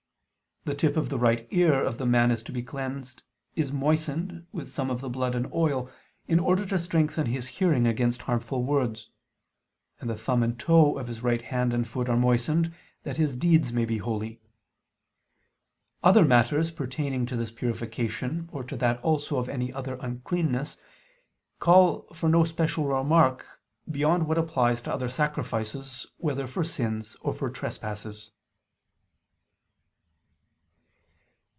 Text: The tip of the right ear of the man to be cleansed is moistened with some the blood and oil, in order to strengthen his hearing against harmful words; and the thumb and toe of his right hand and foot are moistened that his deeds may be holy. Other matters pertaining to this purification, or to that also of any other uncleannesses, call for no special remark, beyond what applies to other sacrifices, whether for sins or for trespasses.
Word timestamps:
The 0.63 0.75
tip 0.75 0.95
of 0.95 1.09
the 1.09 1.17
right 1.17 1.47
ear 1.49 1.83
of 1.83 1.97
the 1.97 2.05
man 2.05 2.29
to 2.35 2.51
be 2.51 2.61
cleansed 2.61 3.23
is 3.55 3.73
moistened 3.73 4.45
with 4.51 4.69
some 4.69 4.95
the 4.95 5.09
blood 5.09 5.33
and 5.33 5.51
oil, 5.51 5.89
in 6.27 6.39
order 6.39 6.67
to 6.67 6.77
strengthen 6.77 7.25
his 7.25 7.47
hearing 7.47 7.87
against 7.87 8.21
harmful 8.21 8.63
words; 8.63 9.09
and 9.99 10.07
the 10.07 10.15
thumb 10.15 10.43
and 10.43 10.59
toe 10.59 10.99
of 10.99 11.07
his 11.07 11.23
right 11.23 11.41
hand 11.41 11.73
and 11.73 11.87
foot 11.87 12.07
are 12.07 12.15
moistened 12.15 12.71
that 13.01 13.17
his 13.17 13.35
deeds 13.35 13.73
may 13.73 13.85
be 13.85 13.97
holy. 13.97 14.39
Other 16.03 16.23
matters 16.25 16.69
pertaining 16.69 17.25
to 17.25 17.35
this 17.35 17.51
purification, 17.51 18.47
or 18.51 18.63
to 18.65 18.77
that 18.77 19.01
also 19.01 19.39
of 19.39 19.49
any 19.49 19.73
other 19.73 19.97
uncleannesses, 19.97 20.77
call 21.57 22.03
for 22.13 22.29
no 22.29 22.43
special 22.43 22.85
remark, 22.85 23.47
beyond 23.89 24.27
what 24.27 24.37
applies 24.37 24.79
to 24.83 24.93
other 24.93 25.09
sacrifices, 25.09 26.05
whether 26.17 26.45
for 26.45 26.63
sins 26.63 27.17
or 27.21 27.33
for 27.33 27.49
trespasses. 27.49 28.29